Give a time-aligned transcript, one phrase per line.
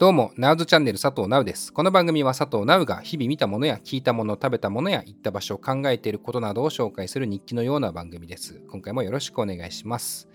[0.00, 1.74] どうも、ナウズチャンネル佐藤ナウです。
[1.74, 8.62] この番組は佐藤ナウが日々見たものや聞いたもの、食べたものや行った場所を考えていることなどを紹介する日記のような番組です。
[8.70, 10.26] 今回もよろしくお願いします。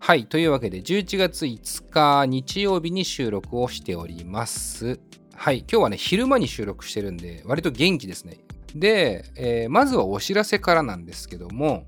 [0.00, 5.00] はい、というわけで11月5日日曜日に収録をしております。
[5.34, 8.36] はい、今日はね、昼間に収録してるんで、割と元気ですね。
[8.74, 11.86] で、えー、まずはお知らせからなんですけども、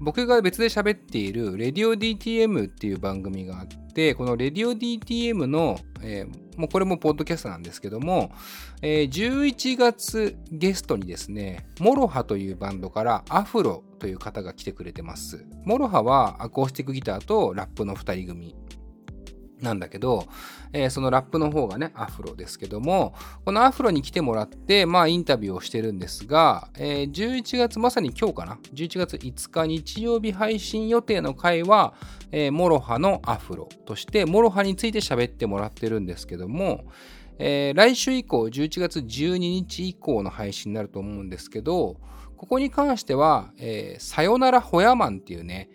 [0.00, 8.32] 僕が別で喋っている RadioDTM っていう番組があって、この RadioDTM の、えー、もうこれもポッドキャストなんですけども、
[8.82, 15.44] えー、11月ゲストにですね、モロハというバンドからアフロという方が来てくれてます。
[15.64, 18.54] モロハはアコースティックギターとラップの2人組
[19.62, 20.26] なんだけど、
[20.72, 31.94] えー、そのラップの方がね、アフロですけども、このアフロに来てもらって、まあインタビューをしてるんですが、えー、11月、まさに今日かな、11月5日日曜日配信予定の回は、
[32.32, 36.84] えー、モロハのアフロとして、モロハについて喋ってもらってるんですけども、
[37.38, 41.96] えー、来週以降、11月12日以降の配信になると思うんですけど、
[42.36, 45.68] ここに関しては、えー、さよならほやマンっていうね、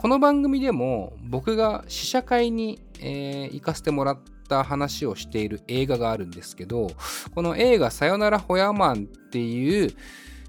[0.00, 6.90] この番組でも僕が試写会に、えー、行かせてもらった話をしている映画があるんですけど、
[7.34, 9.94] この映画さよならほやマンっていう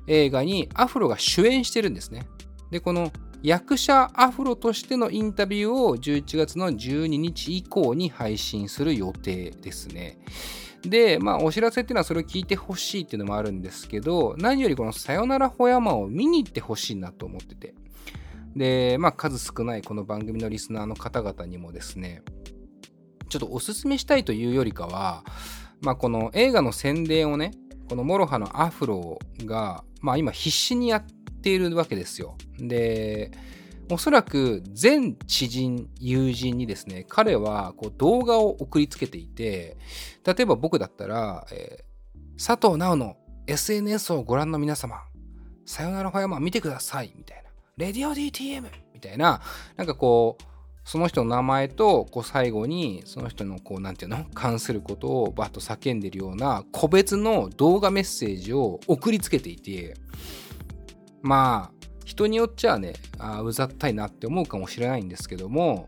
[0.07, 2.27] 映画にアフロが主演してるんですね。
[2.69, 3.11] で、この
[3.43, 10.17] 役者アフロとしてのインタビューを11月の12日以降に配信する予定ですね。
[10.81, 17.73] で、まあ、お知らせっていうのはそれを聞いてほしいっていうのもあるんですけど、何よりこのさよならホヤマンを見に行ってほしいなと思ってて。
[18.55, 22.21] で、まあ、数少ないこの番組のリスナーの方々にもですね、
[23.29, 25.23] ちょっとおすすめしたいというよりかは、
[25.81, 27.51] まあ、この映画の宣伝をね、
[27.89, 31.05] このモロハのアフロが、まあ、今必死にやっ
[31.41, 32.37] ているわけですよ。
[32.57, 33.31] で、
[33.89, 39.77] おそらく全知人、友人にですね、彼はこう動画を送りつけていて、
[40.25, 45.01] 例えば僕だったら、えー、佐藤直の SNS をご覧の皆様、
[45.65, 47.50] さよならファイアマン見てください、みたいな。
[47.77, 48.63] Radio DTM!
[48.93, 49.41] みたいな、
[49.77, 50.43] なんかこう、
[50.83, 54.25] その人の名前と、こう最後に、その人の、こう、何ていうの？
[54.33, 59.95] 関することをバッと叫んでるような、個別の動画メッセージを送りつけていて、
[61.21, 65.87] まあ、人によっちゃね、あうざったいなって思うかもしれないんですけども、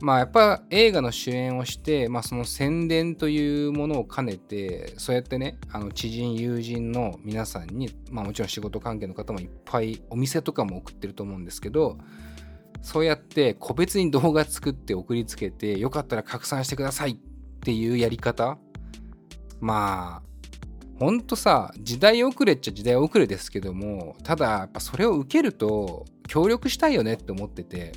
[0.00, 11.98] まあやっぱ映画の主演をして、まあその宣伝というものを兼ねて、そうやってね、あの知人、友人の皆さんに、まあもちろん仕事関係の方もいっぱいお店とかも送ってると思うんですけど、
[12.82, 17.16] そうやって個別に動画作って送りつけて、よかったら拡散してくださいっ
[17.60, 18.58] ていうやり方
[19.60, 20.30] まあ、
[20.98, 27.92] ほんとさ、時代遅れっちゃ時代遅れですけども、ただやっぱそれを受けると協力したいよねって思ってて、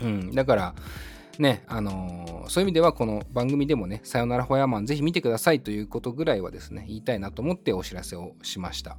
[0.00, 0.74] うん、だから、
[1.38, 8.96] ね、あのー、そういう意味ではこの番組でもね、さよならホヤマンぜひ見てくださいということぐらいはですね、言いたいなと思ってお知らせをしました。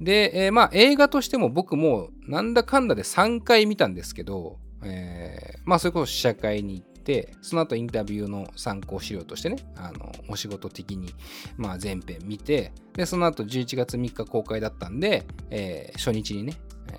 [0.00, 11.14] で、えー、まあ映画としても僕もなんだかんだで3回見たんですけど、えー、まあそれこそ試写会に行って、その後インタビューの参考資料としてね、あの、お仕事的に、
[11.56, 16.54] まあ全編見て、で、その後11月3日公開だったんで、えー、初日にね、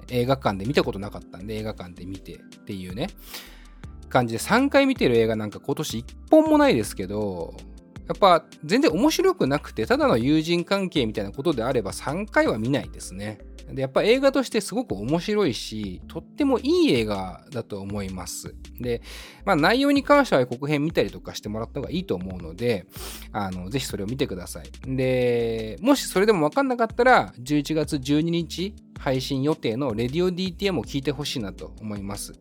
[0.10, 3.08] 映画館で見たことなかったんで映画館で見てっていうね。
[4.12, 7.56] 感じで3回見てる映画なんか今年1本もないですけど
[8.08, 13.40] やっぱ全然面白くなくてただの友人関係みたいなことであれば3回は見ないですね。
[13.72, 19.02] でやっぱ映画としてすごく面白いしとってもいい映画だと思いますで、
[19.46, 22.86] まあ、内容に関しては予告編見たりとかしてもらった方がいいと思うので
[23.32, 32.34] あのぜひそれを見てくださいでもしそれでも分かんなかったら11月12日配信予定のレディオ DTM を聞いてほしいなと思います。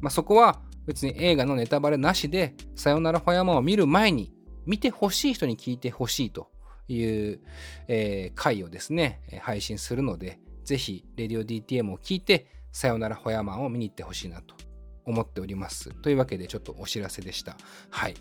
[0.00, 4.32] まあ、そこは別に映画のネタバレなしで、さよならホヤマを見る前に、
[4.64, 6.50] 見てほしい人に聞いてほしいと
[6.88, 7.40] いう、
[7.88, 14.54] えー、回をですね、配信するので、ぜひ、レディオ DTM を聞いて、さよならホヤマンを見に行ってほしいなと
[15.06, 15.94] 思っております。
[16.02, 17.56] というわけで、ちょっとお知らせでした。
[17.88, 18.14] はい。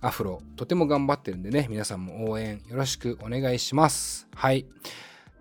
[0.00, 4.28] アフロ、とても頑張ってるんでね、皆さんも応援よろしくお願いします。
[4.32, 4.66] はい。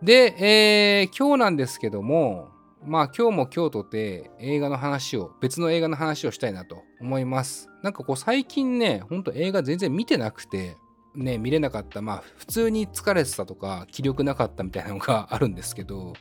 [0.02, 2.50] で、えー、今日なんですけども、
[2.84, 7.70] まあ今日も今日とて映画の話を、別の映画の話をしたいなと思います。
[7.84, 10.76] なんかこう最近ね、ほんと映画全然見てなくて、
[11.18, 16.14] ね、見れなかった、まあ普通に疲れてたとか気力なかったみたいなのがあるんですけど、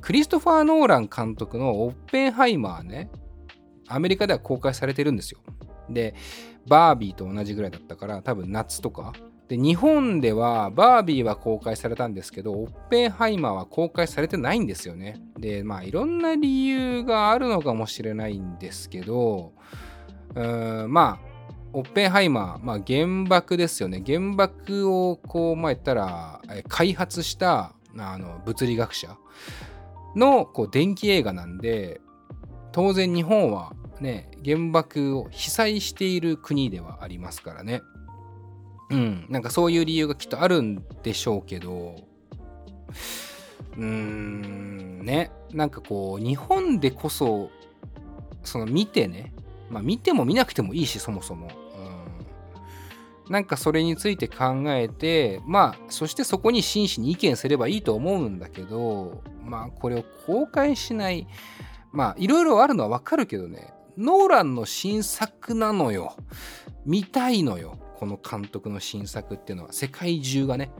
[0.00, 3.10] クリストファー・ノーラン監督のオッペンハイマーね、
[3.86, 5.40] アメリカでは公開されてるんですよ。
[5.90, 6.14] で、
[6.66, 9.12] バービーと同じぐらいだったから多分夏とか
[9.48, 15.20] で、日本ではバービーは公開されたんですけど、オッペンハイマーは公開されてないんですよね。
[15.38, 19.54] で、まあいろんな理由があるのかもしれないんですけど、
[20.34, 21.28] うーんまあ、
[21.72, 24.02] オッペンハイマー、まあ、原爆ですよね。
[24.04, 29.16] 原爆をこう、まあ、言ったら、開発したあの物理学者
[30.16, 32.00] のこう電気映画なんで、
[32.72, 37.82] 当然日本はね、原爆を被災している国ではありますからね。
[38.90, 41.96] うん、なんかそういう理由がきっとあるんでしょうけど、
[43.76, 47.50] うーん、ね、なんかこう、日本でこそ、
[48.44, 49.32] その見てね、
[49.68, 51.50] まあ見ても見なくてもいいし、そもそも。
[53.30, 61.26] なんかそれについて考えて、まあ、そしてそこに真摯に意見すればいいと思うんだけど、まあ、これを公開しない、
[61.92, 66.14] まあ、いろいろあるのはわかるけどね、ノーランの新作なのよ。
[66.86, 67.78] 見たいのよ。
[67.96, 69.72] この監督の新作っていうのは。
[69.72, 70.70] 世界中がね。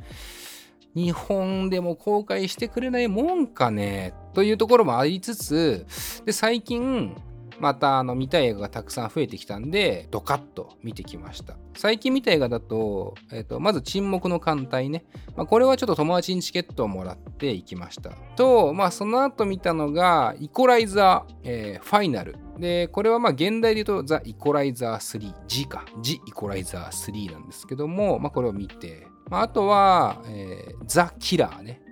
[0.95, 5.87] 日本でも公開してくれないもんかねというところもありつつ、
[6.25, 7.15] で、最近、
[7.61, 11.57] またあの見たい映画がたくさん増えてきたんで、ドカッと見てきました。
[11.77, 15.05] 最近見た映画だと、えっ、ー、と、まず沈黙の艦隊ね。
[15.37, 18.11] まあ、これはちょっと友達にチケットをもらって行きました。
[18.37, 22.37] と、まあその後見たのが、イコライザー、えー、ファイナル。
[22.59, 25.85] で、これはまあ現代で言うと、ザ・イコライザー3、G か。
[26.01, 31.83] G イコライザー3なんですけども、まあこれを見て、まあ、あとは、えー、ザ・キラーね。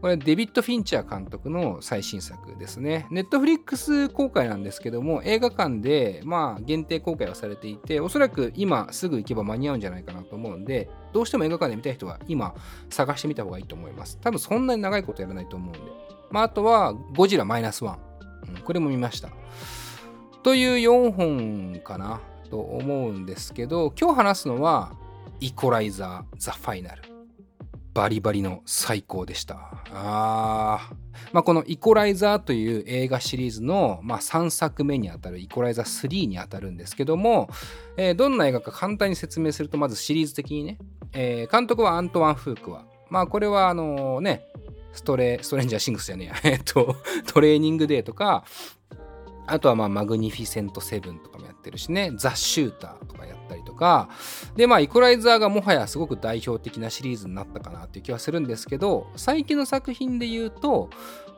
[0.00, 3.06] これデビッド・フィンチャー監督の最新作ですね。
[3.10, 12.54] ネットフリックス公開なんですけども、映画館でまあ限定公開はされていて、おそらく今すぐ行けば間に合うんじゃないかなと思うんで、どうしても映画館で見たい人は今
[12.90, 14.18] 探してみた方がいいと思います。
[14.20, 15.80] 多分そんなに長いことやらないと思うんで。
[16.30, 17.98] まあ、あとはゴジラマイナスワン。
[18.64, 19.30] これも見ました。
[20.42, 22.20] という4本かな
[22.50, 24.94] と思うんですけど、今日話すのは
[25.40, 27.15] イコライザー・ザ・ファイナル。
[27.96, 29.82] バリバリの最高でした。
[29.90, 30.90] あ
[31.32, 37.48] まあ、このイコライザーという映画シリーズの、まあ、3作目にあたるイコライザー3にあたるんですけども、
[37.96, 40.78] えー、どんな映画か簡単に説明すると、まずシリーズ的にね、
[41.14, 44.46] えー、監督はアントワン・フークは、まあこれはあのね、
[44.92, 46.96] ストレ、ストレンジャーシングスじゃねえや、 えっと、
[47.32, 48.44] トレーニングデーとか、
[49.46, 53.05] あとはまあマグニフィセントセブンとかもやってるしね、ザ・シューター。
[53.46, 54.08] ったりとか、
[54.56, 60.90] でまあイコライザーがもはやすごく代表的なシリーズになったかなっていう気はするんですけど、最近の作品で言うと、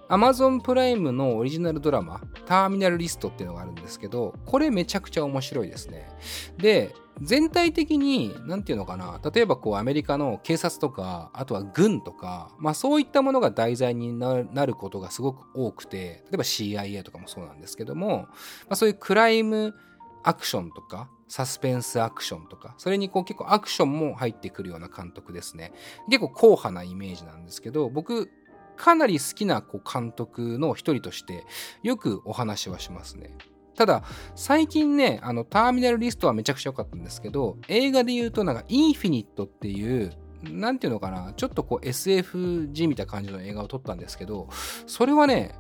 [0.08, 6.08] Amazon プライムのオリジナルドラマ、ターミナルリストっていうのがあるんですけど、これめちゃくちゃ面白いですね。
[6.56, 18.28] で、全体的に、なんていうのかな、例えばこうアメリカの警察とか、あとは軍とか、まあそういったものが題材になることがすごく多くて、例えば CIA とかもそうなんですけども、ま
[18.70, 19.74] あそういうクライム
[20.22, 25.72] アクションとか、サスペンスアクションとか、それにこう結構アクションも入ってくるような監督ですね。
[26.08, 28.30] 結構硬派なイメージなんですけど、僕、
[28.76, 31.44] かなり好きなこう監督の一人として
[31.82, 33.36] よくお話はしますね。
[33.74, 34.02] ただ、
[34.34, 44.48] 最近ね、あの、ターミナルリストはめちゃくちゃ良かったんですけど、映画で言うとなんか、インフィニットっていう、なんていうのかな、ちょっとこう SFG みたいな感じの映画を撮ったんですけど、
[44.86, 45.54] それはね、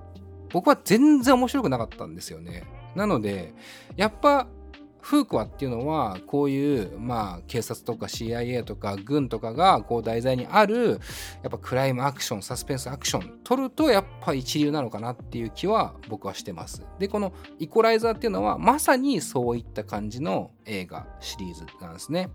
[0.50, 2.64] 僕は全然面白くなかったんですよね。
[2.94, 3.54] なので、
[3.96, 4.48] やっぱ
[5.00, 11.00] フークワっていうのはこういうまあ警察とか CIA とか軍とかがこう題材にある
[11.42, 16.84] やっぱクライムアクションサスペンスアクション取るとやっぱ一流なのかなっていう気は僕はしてます。
[16.98, 22.30] でこのイコライザーっていうのはまさにそういった感じの映画シリーズなんですね。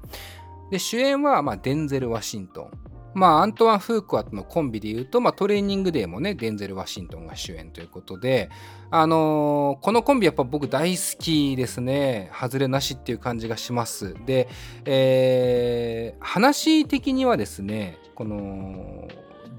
[0.71, 8.49] で主演はまあデンゼル・ワシントンまあ、アントワン・フークワとのコンビで言うと、まあ、トレーニングデーもね、デンゼル・ワシントンが主演ということで、
[8.91, 12.31] あのー、このコンビやっぱ僕大好きですね。
[12.33, 14.15] 外れなしっていう感じがします。
[14.25, 14.47] で、
[14.85, 19.07] えー、話的にはですね、この、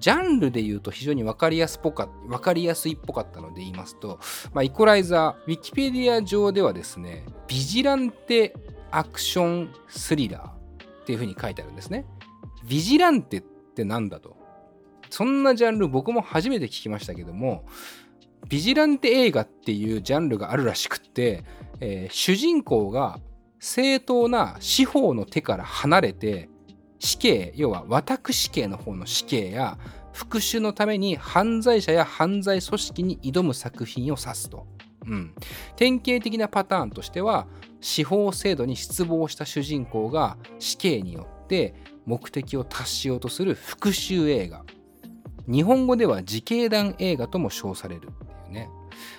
[0.01, 4.19] ジャンルで言うと非常に分かりやすっぽか分かりやすいっぽかったので言いますと、
[4.53, 8.55] まあ、イコライザー、ウィキペディア上ではですね、ビジランテ
[8.91, 12.05] アクションスリラーっていうふうに書いてあるんですね。
[12.67, 14.37] ビジランテってなんだと。
[15.11, 17.65] そんなジャンル僕も初めて聞きましたけども、
[18.49, 21.45] ビジランテ映画っていうジャンルがあるらしくって、
[21.81, 23.21] えー、主人公が
[23.59, 26.49] 正当な司法の手から離れて、
[26.99, 29.79] 死刑、要は私刑の方の死刑や
[30.13, 34.67] 復讐のために犯罪者や犯罪組織に挑む作品を指すと。
[35.07, 35.35] うん。
[35.77, 37.47] 典型的なパターンとしては、
[37.81, 41.75] 司法制度に失望した主人公が死刑によって
[42.07, 44.65] 目的を達しようとする復讐映画。
[45.47, 48.71] 日本語では自警団映画とも称されるっていうね。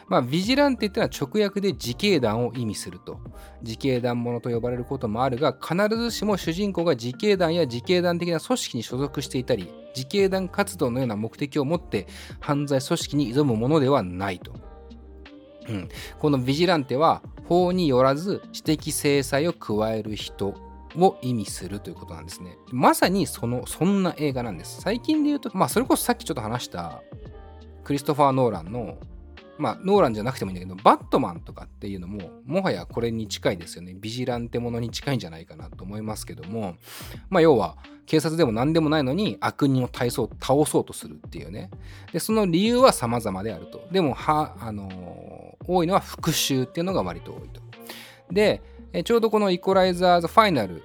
[0.07, 3.19] まあ、ビジランテってのは直訳で自警団を意味すると。
[3.61, 12.07] 自警団ものと呼ばれることもあるが、必ずしも主人公が自警団や自警団的な組織に所属していたり、自警団活動のような目的を持って
[12.39, 14.53] 犯罪組織に挑むものではないと。
[15.67, 15.89] うん、
[16.19, 20.53] このビジランテは法によらず私的制裁を加える人
[20.97, 22.57] を意味するということなんですね。
[22.71, 24.81] まさにその、そんな映画なんです。
[24.81, 27.01] 最近で言うと、まあそれこそさっきちょっと話した
[27.83, 28.97] クリストファー・ノーランの
[29.57, 33.93] まあ、ノーランじゃなくてもいいんだけど、バットマンとかっていうのも、もはやこれに近いですよね。
[33.95, 36.75] ビジランテものに近いんじゃないかなと思いますけども、
[37.29, 41.71] まあ、要は、警察でも何でもないのに悪人を倒そう倒そうとするっていうね。
[42.11, 43.87] で、その理由は様々であると。
[43.91, 47.61] でも、は、あのー、多いのは復讐っていうのが割と多いと。
[48.31, 48.61] で、
[48.95, 50.83] えちょうどこのイコライザーズファイナル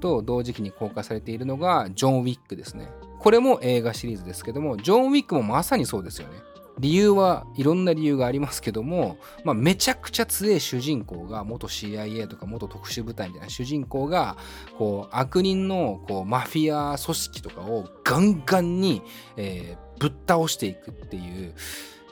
[0.00, 2.90] と同時期に公開されているのがジョン・ウィックですね。
[3.20, 6.34] これも映画シリーズですけども、ジョン・ウィックもまさにそうですよね。
[6.80, 14.36] 理由はいろんな理由がありますけども、まあ、めちゃくちゃ強い主人公が元 CIA とか元特殊部隊みたいな主人公が
[14.76, 19.02] こう悪人のこうマフィア組織とかをガンガンに、
[19.36, 21.54] えー、ぶっ倒していくっていう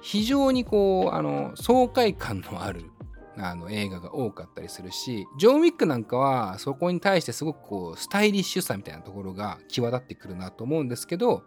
[0.02, 2.84] 非常にこうあの爽快感のある
[3.38, 11.42] あの映画が多かったりするしジョン・ウィックなんかはそこに対してすごくこうスタイリッシュさみたいなところが際立ってくるなと思うんですけど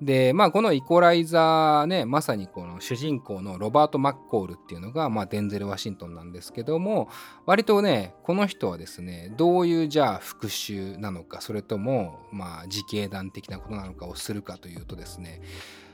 [0.00, 7.08] で、まあ、このイコライザーね、まさにこの主人公のロバート・マッコールっていうのが、まあ、デンゼル・ワシントンなんですけども、
[7.46, 15.42] 割とね、この人はですね、どういうじゃあ復讐なのか、それとも、まあ、自警団的なことなのかをするかというとですね、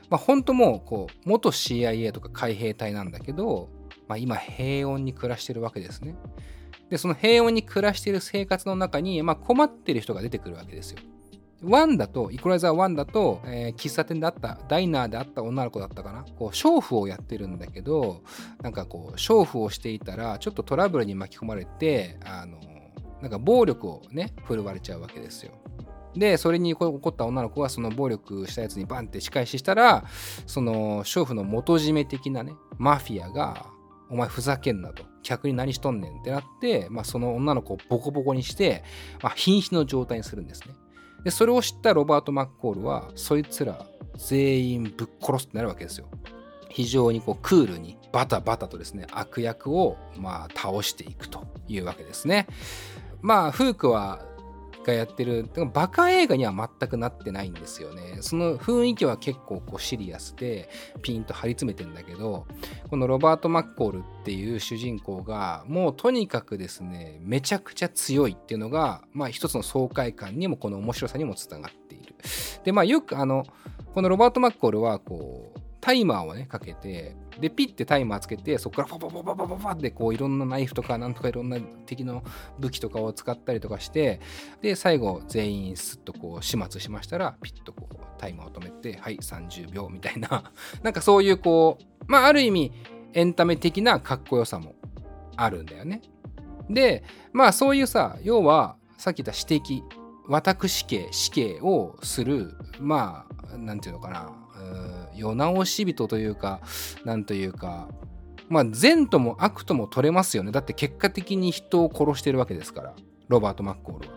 [0.09, 3.69] まあ、本当もう、こう、元 CIA とか海兵隊なんだけど、
[4.07, 6.15] まあ、今平穏に暮らしてるわけですね。
[6.89, 10.99] で、その平穏に暮らしている生活の中に、まあ、困ってる人が出てくるわけですよ。
[11.63, 16.23] 1だと、イコライザー1だと、えー、喫茶店であった、ダイナーであった女の子だったかな。
[16.37, 18.21] こう、娼婦をやってるんだけど、
[18.61, 22.59] なんかこう、娼婦をしていたら、ちょっとトラブルに巻き込まれて、あの、
[23.21, 25.53] なんか暴力をね、振るわれちゃうわけですよ。
[26.15, 30.05] で、それに起こった女の子がその暴力したやつにバンって仕返ししたら、
[30.45, 33.67] その娼婦の元締め的なね、マフィアが、
[34.09, 35.03] お前ふざけんなと。
[35.23, 38.83] 客に何しとんねんってなって、まあ、その女の子をボコボコにして、
[39.21, 40.73] まあ、瀕死の状態にするんですね。
[41.23, 43.85] で、それを知ったロバート・マッコールは、そいつら
[44.17, 46.07] 全員ぶっ殺すってなるわけですよ。
[46.69, 52.47] 非常にこうクールにバタバタとですね、悪役をまあ倒していくというわけですね。
[53.21, 54.23] まあ、フークは
[54.87, 58.17] がやってる、バカ映画には全くなってないんですよね。
[58.21, 60.69] その雰囲気は結構こうシリアスで
[61.01, 62.47] ピンと張り詰めてんだけど、
[62.89, 72.15] このロバート・マッコールっていう主人公がもうとにかくですね、めちゃくちゃ強いっていうのが、まあ一つの爽快感にもこの面白さにもつながっている。
[72.63, 73.45] で、まあよくあの、
[73.93, 82.23] このロバート・マッコールはこう、タイマーをね、かけて、で、ピッてタイマーつけて、そこからパパパパパパパってこういろんなナイフとかなんとかいろんな敵の
[82.59, 84.19] 武器とかを使ったりとかして、
[84.61, 90.51] で、最後全員スッとこう始末しましたら、ピッとこうタイマーを止めて、はい、30秒みたいな、
[90.83, 92.71] なんかそういうこう、まあある意味
[93.13, 94.75] エンタメ的なかっこよさも
[95.35, 96.01] あるんだよね。
[96.69, 97.03] で、
[97.33, 99.83] まあそういうさ、要はさっき言った指摘、
[100.27, 104.31] 私刑、死刑をする、まあ、なんていうのかな、
[105.17, 106.61] 世直し人というか、
[107.03, 107.89] なんというか、
[108.49, 110.51] まあ善とも悪とも取れますよね。
[110.51, 112.93] だって結果的に人を殺してるわけですから、
[113.27, 114.15] ロバート・マッコールは。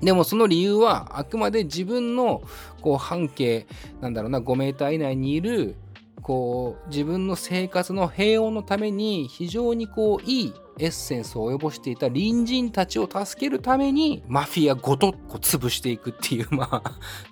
[0.00, 2.42] でもその理由はあくまで自分の
[2.82, 3.66] こう半径
[4.00, 5.76] なんだろうな5メーター以内にいる
[6.24, 16.82] こう自分の生活の平穏のために非常にこういいエッセンスを及ぼしていた隣人たちを助けるためにマフィアごとこう潰していくっていうまあ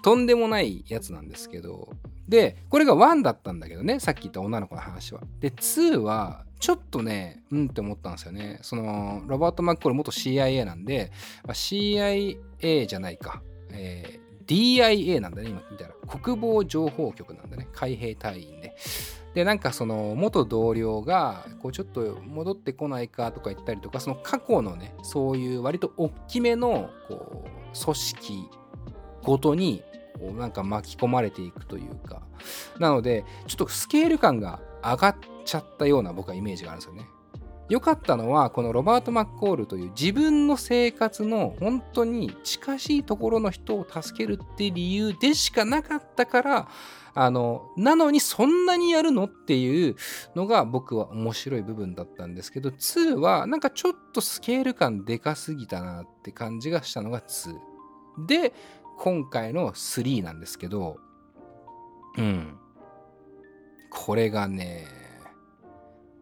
[0.04, 1.88] とんでもないやつなんですけど
[2.32, 5.20] で、これが1だったんだけどね、さっき言った女の子の話は。
[5.40, 8.58] で、2は、ちょっとね、うんって思ったんですよね。
[8.62, 11.12] その、ロバート・マッコール元 CIA なんで、
[11.44, 12.38] まあ、CIA
[12.86, 13.42] じゃないか。
[13.72, 15.94] え、DIA なんだね、今見たら。
[16.06, 17.68] 国防情報局なんだね。
[17.72, 18.74] 海兵隊員で。
[19.34, 28.48] で、なんかその元同僚が、こうちょっと戻ってこないかとか言ったりとか、その過去のね、そういう割と大きめの、こう、組織
[29.22, 29.82] ごとに
[30.18, 32.22] こうなんか巻き込まれていくというか
[32.78, 37.08] なのでちょっとスケール感が上がっちゃったような僕はイメージがあるんですよね
[37.72, 46.68] 良かったのはこのロバート・マッコールという自分の生活の本当に近しいところの人を助けるって理由でしかなかったから
[47.14, 49.96] あのなのにそんなにやるのっていう
[50.34, 57.56] のが僕は面白い部分だったんですけど2はなんかちょっとスケール感でかすぎたなって感じがしたのが2
[58.26, 58.52] で
[58.98, 60.98] 今回の3なんですけど、
[62.16, 62.58] うん。
[63.90, 64.86] これがね、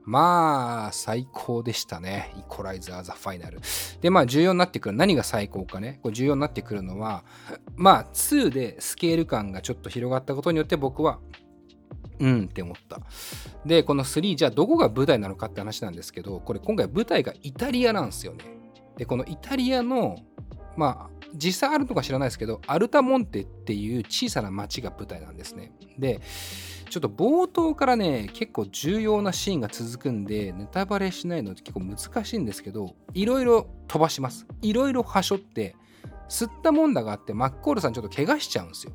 [0.05, 2.33] まあ、最高でしたね。
[2.39, 3.61] イコライザー・ザ・ファイナル。
[4.01, 4.97] で、まあ、重要になってくる。
[4.97, 6.01] 何が最高かね。
[6.03, 7.25] これ重要になってくるのは、
[7.77, 11.19] まあ、2でスケール感がちょっと広がったことによって僕は、
[12.19, 13.01] うんって思った。
[13.65, 18.45] で、この3、じゃあどこが舞台なのかって話なんですけど、これ今回舞台がイタリアなんですよね。
[18.97, 20.19] で、このイタリアの、
[20.77, 25.73] まあ、実際あるのか知らないですけど、アルタモンテっていう小さな町が舞台なんですね。
[25.99, 26.21] で、
[26.91, 34.47] ちょっと冒頭からね、結構重要なシーンが続くんで、ネタバレしないのって結構難しいんですけど、いろいろ飛ばします。
[34.61, 35.77] いろいろはしょって、
[36.29, 38.93] 吸ったもんだがあって、マッコールさんちょっと怪我しちゃうんですよ。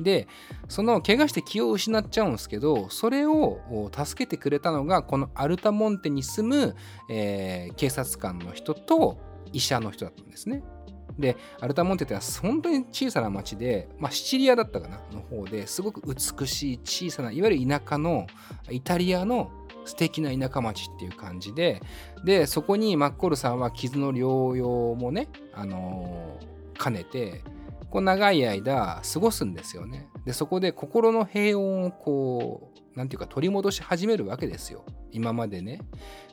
[0.00, 0.28] で、
[0.68, 6.76] その怪我して気を失っちゃうんですけど、それを助けてくれたのが、このアルタモンテに住む、
[7.10, 9.18] えー、警察官の人と
[9.52, 10.62] 医者の人だったんですね。
[11.18, 18.26] で、アルタモンテってのは本当に小さな町で、まあ、シチリアだったかなの方ですごく美しい小さな、いわゆる田舎の
[18.70, 19.50] イタリアの
[19.84, 21.80] 素敵な田舎町っていう感じで、
[22.24, 27.42] で、そこにマッコールさんは傷の療養もね、あのー、兼ねて、
[27.90, 30.08] こう長い間過ごすんですよね。
[30.24, 34.84] で、そこで心の平穏をこう、なんていうか取り戻し始めるわけですよ。
[35.12, 35.80] 今までね、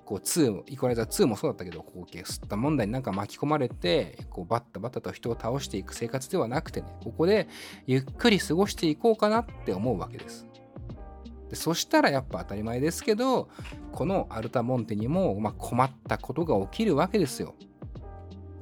[0.06, 7.48] こう2、イコライザー2もそうだったけど、こう、吸った問題になんか巻き込まれて、こう、バッタバッタと人を倒していく生活ではなくてね、ここで
[7.88, 10.48] ゆっくり過ごしていこうかなって思うわけです。
[11.50, 13.50] でそしたらやっぱ当たり前ですけど、
[13.92, 17.54] このアルタモンテにも、ま、困ったことが起きるわけですよ。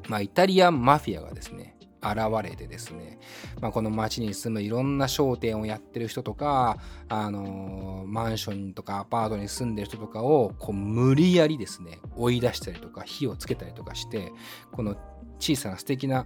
[0.09, 3.19] まあ、イタリアンマフィアがですね、現れてですね、
[3.61, 6.77] まあ、この町に住むいろんな商店をやってる人とか、
[7.09, 14.31] あのー、マンションとかアパートに住んでる人とかをこう無理やりですね追い出したりとか火をつけたりとかして
[14.71, 14.95] この
[15.39, 16.25] 小さな素敵な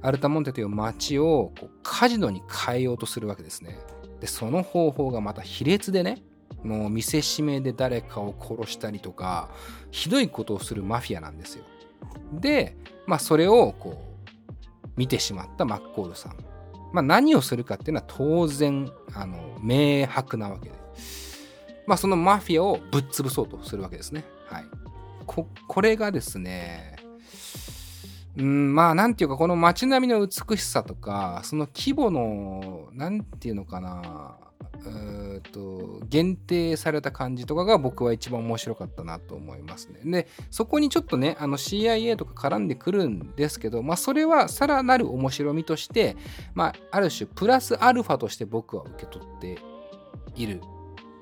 [0.00, 3.78] アルタモンテという町をこうカジノに変えようとするわけですね。
[4.20, 6.22] でその方法がまた卑劣でね
[6.62, 9.50] もう見せしめで誰かを殺したりとか
[9.90, 11.64] ひどいことをするマフィアなんですよ。
[12.32, 14.07] でまあそれをこう
[14.98, 16.36] 見てしまったマッコールさん。
[16.92, 20.74] まあ、何をするかっていうのは当然、あの、明白なわけで。
[21.86, 24.24] まあ、そのマフィアをぶっ潰そうとするわけですね。
[24.46, 24.64] はい。
[25.24, 26.96] こ、これがですね、
[28.36, 34.36] うん、まあ、なんていうか、この街並みの美しさとか、その規模の、なんていうのかな、
[34.84, 40.00] うと限定された感じとかが僕は一番面白かったなと思いますね。
[40.04, 46.16] で、そこにちょっとね、あの CIA とか絡んでくるんですけど、まあそれはさらなる面白みとして、
[46.54, 49.58] まあある種プラスアルファとして僕は受け取って
[50.34, 50.60] いる。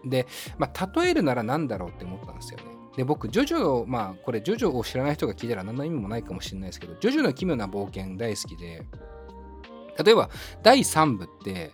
[0.05, 0.27] で、
[0.59, 2.65] まあ例えるなら何だろうって思ったんですよね。
[2.97, 8.87] で、僕、ジョジョ、まあこれジョジョを知らない人が聞いたら何の意味もないかもしれないですけど、ジョジョの奇妙な冒険大好きで、
[10.03, 10.31] 例えば
[10.63, 11.73] 第3部って、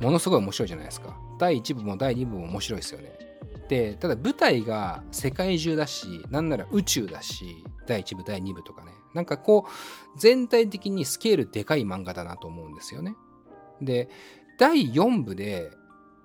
[0.00, 1.16] ものすごい面白いじゃないですか。
[1.38, 3.12] 第1部も第2部も面白いですよね。
[3.68, 8.92] で、ただ舞台が世界中だし、なんなら宇宙だし、第1部、第2部とかね。
[9.14, 13.14] なんかこう、全体的にスケールでかい漫画だなと思うんですよね。
[13.80, 14.08] で、
[14.58, 15.70] 第4部で、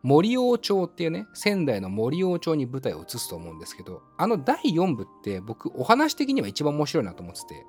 [0.04, 7.66] 森王町っていうね、仙台の森王町に舞台を移すと思うんですけど、あの第4部って僕、お話的には一番面白いなと思ってて、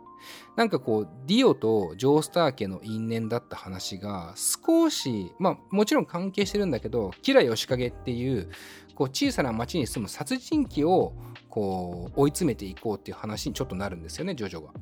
[0.56, 8.50] なんかこう、ディオとジョースター家の因縁だった話が少し、まあもちろん関係してるんだけど、キラヨシカゲっていう、
[8.94, 11.12] こう小さな町に住む殺人鬼を
[11.48, 14.72] こう追い詰めていこうっていう話にちょっとなるんですよね、ジョジョが。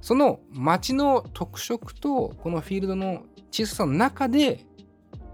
[0.00, 4.64] その町の特色とこのフィールドの小ささの中で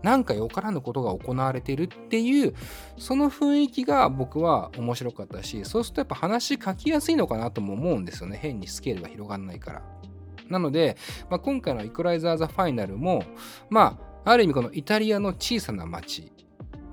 [0.05, 2.55] なんかよからぬことが行われてるっていう、
[2.99, 8.38] その雰囲気が僕は面白かったし、そうするとやっぱ話書きやすいのかなとも思うんですよね。
[8.40, 9.83] 変にスケールが広がらないから。
[10.51, 10.99] なので、
[11.31, 13.25] まあ、今回のイコライザー・ザ・ファイナルも、
[13.71, 16.31] まあ、ある意味このイタリアの小さな町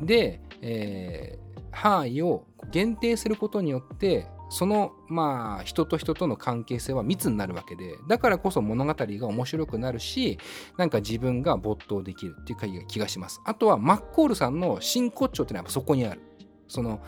[0.01, 10.39] で、えー、範囲を限定することによって、そのまあ人と人との関係性は密になるわけでだからこそ物語が面白くなるし
[10.77, 13.41] なんか自分が没頭できるっていう気がします。
[13.45, 16.21] あとはマッコールさんの真骨頂っていうのはそこにある。
[16.67, 16.99] その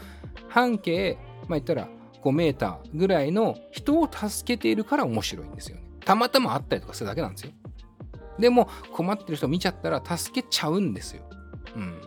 [0.47, 1.89] 半径まあ言ったら
[2.23, 5.83] 5メーターぐらいの人を助けているから面白いんですよね。
[6.05, 7.51] たまたまあったりとかするだけなんですよ。
[8.39, 11.23] でも困ってる人見ちゃったら助けちゃうんですよ。
[11.75, 12.01] うん。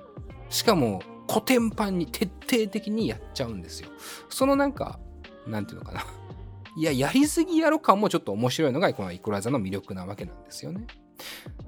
[0.48, 3.90] しかも古典版に徹底的にやっちゃうんですよ。
[4.30, 4.98] そのなんか
[5.46, 6.04] なんていうのかな。
[6.76, 10.86] いや、やりすぎやろ感もちょっと面白いのが、このイコラザの魅力なわけなんですよね。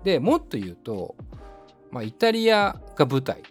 [0.05, 1.17] で、もっと言うと、
[1.91, 3.43] まあ、イタリアが舞台。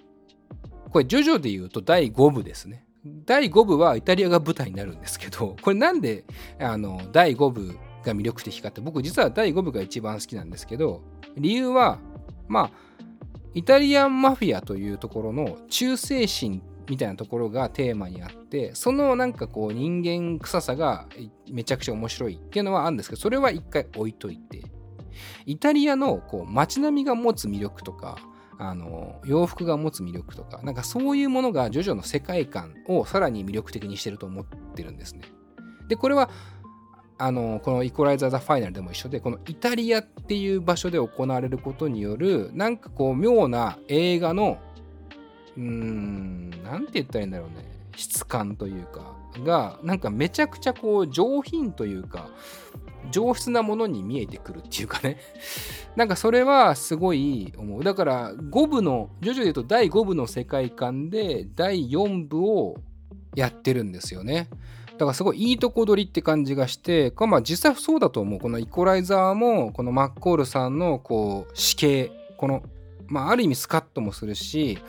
[0.92, 2.86] これ、ジョジョで言うと第5部ですね。
[3.26, 6.26] 第5部はイタリアが舞台になるんですけど、 これなんで、
[6.60, 11.02] あの、第5部が魅力的かって、僕実は第5部が一番好きなんですけど、
[11.36, 12.00] 理由は、
[12.48, 12.72] まあ、
[13.54, 21.08] イタリアンマフィアというところの忠誠心みたいなところがテーマにあってそのなんかこう人間臭さが
[21.50, 24.64] めちゃくちゃ面白いっていうのはあるんですけどそれは一回置いといて
[25.46, 28.18] イタリアのこう街並みが持つ魅力とか
[28.60, 34.46] あの洋服が持つ魅力とかなんかそういうものがジョジョの世界観をさらに魅力的にしてると思っ
[34.76, 35.22] てるんですね。
[35.88, 36.30] でこれは
[37.20, 44.60] あのこのイコライザー・ザ・ファイナルでも一緒でこのイタリアっていう場所で行われることによるなんかこう妙な映画の
[45.58, 47.66] うーんなんて言ったらいいんだろうね。
[47.96, 52.30] 質感というかがなんかめちゃくちゃこう上品というか
[53.10, 55.18] 上質なものに見えてくるっていうかね。
[55.96, 57.84] なんかそれはすごい思う。
[57.84, 62.76] だから5部の徐々に言うと第5部の世界観で第4部を
[63.36, 64.50] やってるんですよね。
[64.98, 68.40] だからすごいいいとこ取りって感じがして、まあ実際そうだと思う。
[68.40, 72.64] このイコライザーも、このマッコールさんのこう死刑、この、
[73.08, 74.80] まあある意味スカッともするし、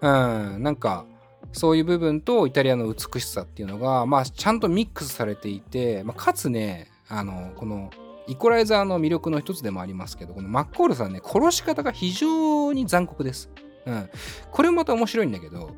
[0.00, 1.06] うん、なんか、
[1.52, 7.90] そういう部分とイタリアの美しさっていうのが、まあちゃんとミックスされていて、まあ、かつね、あの、この
[8.26, 13.50] イコライザーの魅力の一つでもありますけど、このマッコールさんね、殺し方が非常に残酷です。
[13.86, 14.10] うん。
[14.50, 15.70] これもまた面白いんだけど、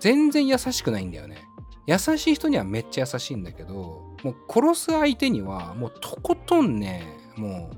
[0.00, 1.44] 全然優しくないんだよね。
[1.86, 3.74] 優しい人にはめっちゃ優しいんだけど、
[4.22, 7.04] もう殺す相手にはもうとことんね、
[7.36, 7.76] もう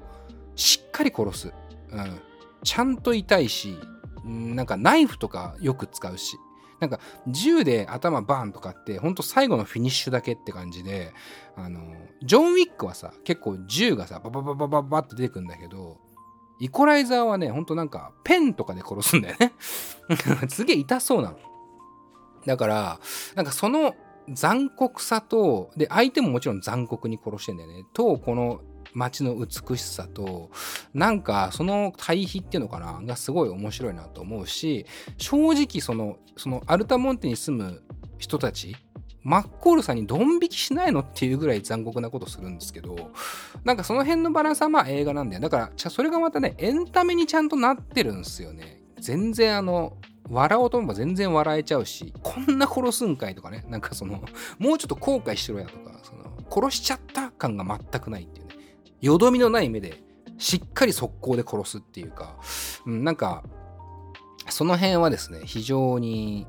[0.55, 1.53] しっかり殺す。
[1.91, 2.21] うん。
[2.63, 3.79] ちゃんと痛いし、
[4.25, 6.39] なんかナイフとかよく使うし、
[6.81, 11.13] なんか銃で頭バーンとかってほんと最後のフィニッシュだけって感じで、
[11.57, 11.81] あの、
[12.23, 15.99] ジョン・ウィックはさ、結構銃がさ、バババババババって出てくんだけど、
[16.61, 19.53] イコライザーはね、ほんとなんかペンとかで殺すんだよね。
[20.49, 21.39] すげえ痛そうなの。
[22.47, 23.01] だから、
[23.35, 23.95] なんかその
[24.29, 27.85] 残酷さと、で、相手ももちろん残酷に殺してんだよね。
[27.93, 28.61] と、この
[28.95, 30.51] 街の美しさと、
[30.93, 34.87] なんかその対比っていうのかな、がすごい面白いなと思うし、
[35.19, 37.83] 正直その、そのアルタモンテに住む
[38.19, 38.77] 人たち、
[39.23, 43.11] マッコールさんにドン引きしないのっていうぐらい残酷なことするんですけど、
[43.65, 45.41] なんかその辺のバランスはまあ映画なんだよ。
[45.41, 48.83] だから、それがまたね、エンタメにちゃんとなってるんですよね。
[49.01, 49.97] 全然あの、
[50.29, 54.23] 笑おうと思えば全然笑えちゃうし、こんな殺すんかいとかね、なんかその、
[54.59, 58.44] もうちょっと後悔しろやとか、その、殺しちゃった感が全くないっていう、
[59.05, 60.03] よどみのない目で、
[60.39, 62.37] しっかり速攻で殺すっていうか、
[62.87, 63.45] うん、なんか、
[64.49, 66.47] その辺はですね、非常に、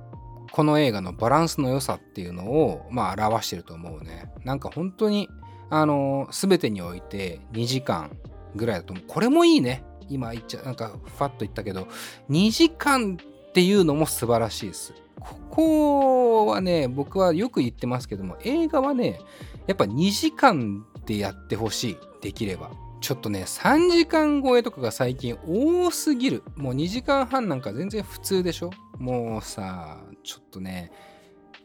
[0.54, 4.32] この映画のバランスの良さっていうのを、まあ、表してると思うね。
[4.46, 5.28] なんか本当に、
[5.70, 8.16] あの、すべてにおいて2時間
[8.56, 9.06] ぐらいだと思う。
[9.06, 9.84] これもいいね。
[10.08, 11.90] 今言っちゃ、なんか、ファッと言ったけど、
[12.30, 13.18] 2時間
[13.50, 14.94] っていうのも素晴らしいです。
[15.20, 19.20] ここはね、僕はよく言ってますけども、映画はね、
[19.68, 21.98] やっぱ2時間でやってほしい。
[22.22, 22.72] できれば。
[23.02, 26.44] ちょっとね、3時間超えとかが最近多すぎる。
[26.56, 30.92] もう2時間半なんか全然普通でしょもうさ、ちょっとね、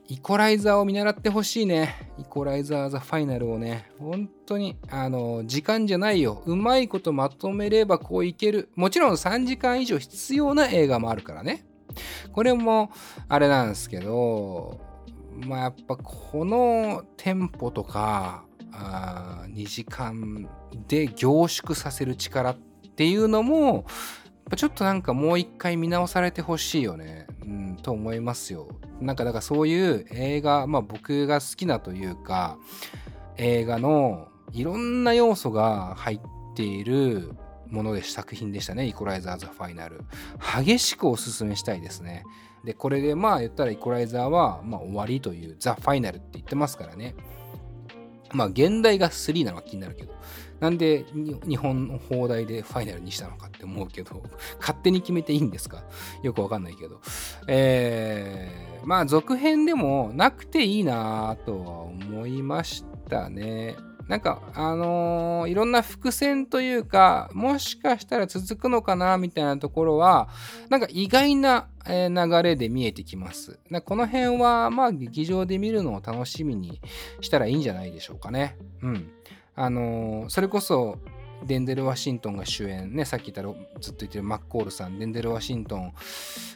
[0.08, 2.12] イコライザーを見習ってほしいね。
[2.18, 3.90] イコライザー・ザ・ファイナルをね。
[3.98, 6.42] 本当に、あの、時間じゃないよ。
[6.46, 8.70] うまいことまとめればこういける。
[8.74, 11.64] もちろん3時間以上必要な映画もあるからね。
[12.32, 12.90] これも
[13.28, 14.80] あれなんですけど、
[15.46, 20.48] まあやっぱこのテンポとか、あ2時間
[20.88, 22.56] で凝縮させる力っ
[22.96, 23.84] ていうのも、
[24.56, 28.68] ちょっとなんかもう一回見直されてほしいよね、うん、と思いますよ。
[29.00, 32.58] なんかだからそういう映画、まあ僕が好きなというか、
[33.36, 36.20] 映画のいろんな要素が入っ
[36.54, 37.32] ている
[37.68, 38.86] もので作品でしたね。
[38.86, 40.02] イコライザー・ザ・ファイナル。
[40.64, 42.24] 激しくおすすめしたいですね。
[42.64, 47.14] で、これでまあ言ったらイコライザーはまあ終わりというザ・ファイナルって言ってますからね。
[48.32, 50.14] まあ現代が3なのは気になるけど。
[50.60, 54.22] なんで日本の放題でファイナルにしたのかって思うけど、
[54.58, 55.84] 勝手に決めていいんですか？
[56.22, 57.00] よくわかんないけど。
[57.46, 63.74] えー、まあ続編でもなくていいなとは思いましたね。
[64.10, 70.28] なんか、あのー、いろんな伏線というか、もしかしたら続くのかな、みたいなところは、
[70.68, 73.60] なんか意外な、流れで見えてきます。
[73.84, 76.80] この辺は、まあ、劇場で見るのを楽しみに
[77.20, 78.56] したらいいんじゃないでしょうかね。
[78.82, 79.12] うん。
[79.54, 80.98] あのー、それこそ、
[81.46, 85.92] デンデル・ワシントンが主演ね、さっき言ったらずっと言ってるマッコールさん、デンデル・ワシントン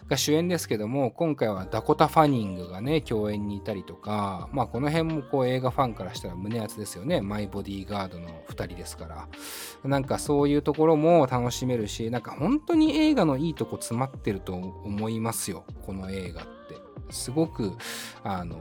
[0.09, 7.21] が主演ですけども、今回はダコタ・ファニングがね、共演にいたりとか、まあこの辺もこう映画ファンからしたら胸熱ですよね。
[7.21, 9.29] マイ・ボディーガードの2人ですから。
[9.88, 15.64] なんかそういうところも楽しめるし、なんか本当に映画のいいとこ詰まってると思いますよ。
[15.87, 16.53] この映画って。
[17.11, 17.73] すごく、
[18.23, 18.57] あの、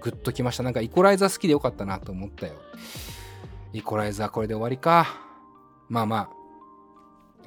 [0.00, 0.62] グッときました。
[0.62, 2.54] なんかイコライザー好きでよかったなと思ったよ。
[3.72, 5.06] イコライザーこれで終わりか。
[5.88, 6.37] まあまあ。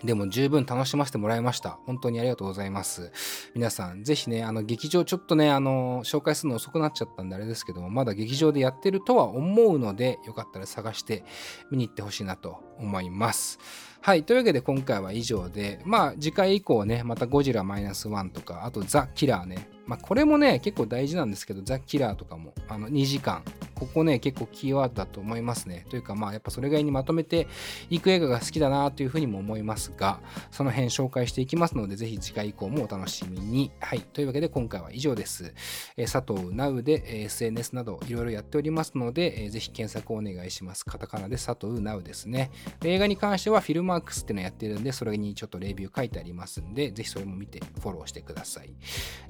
[0.03, 1.79] でも十分楽しませてもらいました。
[1.85, 3.11] 本当にありがとうございます。
[3.53, 11.23] 皆さん、ぜひね、あの、劇場ちょっとね、あの、紹介するの遅くなっちゃったんであれですけども、まだ劇場でやってるとは思うので、よかったら探して
[11.69, 13.59] 見に行ってほしいなと思います。
[14.03, 14.23] はい。
[14.23, 19.69] というわけで今回は以上で、まあ次回以降ね、またゴジラマイナスワンとか、あとザ・キラーね。
[19.85, 23.43] まあこれもね、結構大事なんですけど、ザ・キラーとかも、あの2時間、
[23.81, 25.87] ここね、結構キーワードだと思いますね。
[25.89, 27.47] というか、まあ、やっぱそれぐらいにまとめて
[27.89, 30.19] いく映画が好きだなというふうにも思いますが、
[30.51, 33.71] その辺紹介していきますので、ぜひ次回以降もお楽しみに。
[33.79, 34.01] はい。
[34.01, 35.55] というわけで、今回は以上です。
[35.97, 40.85] えー、佐藤ナウで、え、SNS などいろいろやっておりますので、えー、ぜひ検索をお願いします。
[40.85, 42.51] カタカナで佐藤ナウですね。
[42.83, 48.71] 映画に関してはフィルマークスっていうのをやってるんで、それにちょっとレビュー書いてありますんで、ぜひそれも見てフォローしてください。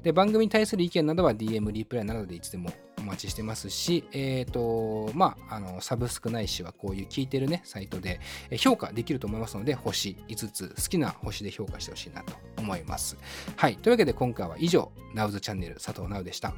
[0.02, 4.04] で、番組に対する意見などは DM、リプライなどでいつでもお待ちしてますし、
[4.42, 8.20] えっ、ー、と、まあ、あの、サブスクないしはこういう聞いてるね、サイトで
[8.58, 13.16] 評価できると思いますので、星5つ、好きな星で評価してほしいなと思います。
[13.56, 13.76] はい。
[13.76, 16.54] というわけで今回は以上、ナウズチャンネル佐藤ナウでした。